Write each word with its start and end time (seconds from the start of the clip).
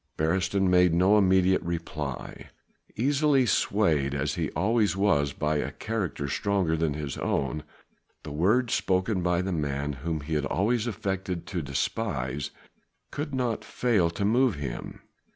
Beresteyn 0.17 0.67
made 0.67 0.95
no 0.95 1.15
immediate 1.19 1.61
reply. 1.61 2.49
Easily 2.95 3.45
swayed 3.45 4.15
as 4.15 4.33
he 4.33 4.49
always 4.53 4.97
was 4.97 5.31
by 5.31 5.57
a 5.57 5.71
character 5.73 6.27
stronger 6.27 6.75
than 6.75 6.95
his 6.95 7.19
own, 7.19 7.61
the 8.23 8.31
words 8.31 8.73
spoken 8.73 9.21
by 9.21 9.43
the 9.43 9.51
man 9.53 9.93
whom 9.93 10.21
he 10.21 10.33
had 10.33 10.45
always 10.47 10.87
affected 10.87 11.45
to 11.45 11.61
despise, 11.61 12.49
could 13.11 13.35
not 13.35 13.63
fail 13.63 14.09
to 14.09 14.25
move 14.25 14.55
him. 14.55 15.01